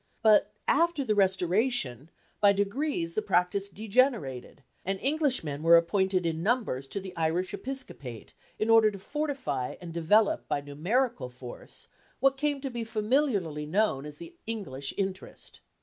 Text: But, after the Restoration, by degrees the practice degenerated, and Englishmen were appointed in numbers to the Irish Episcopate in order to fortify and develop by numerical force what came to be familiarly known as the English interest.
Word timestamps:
But, 0.23 0.51
after 0.67 1.05
the 1.05 1.13
Restoration, 1.13 2.09
by 2.39 2.53
degrees 2.53 3.13
the 3.13 3.21
practice 3.21 3.69
degenerated, 3.69 4.63
and 4.83 4.99
Englishmen 4.99 5.61
were 5.61 5.77
appointed 5.77 6.25
in 6.25 6.41
numbers 6.41 6.87
to 6.87 6.99
the 6.99 7.15
Irish 7.15 7.53
Episcopate 7.53 8.33
in 8.57 8.67
order 8.71 8.89
to 8.89 8.97
fortify 8.97 9.75
and 9.79 9.93
develop 9.93 10.47
by 10.47 10.59
numerical 10.61 11.29
force 11.29 11.87
what 12.19 12.35
came 12.35 12.59
to 12.61 12.71
be 12.71 12.83
familiarly 12.83 13.67
known 13.67 14.07
as 14.07 14.17
the 14.17 14.33
English 14.47 14.91
interest. 14.97 15.59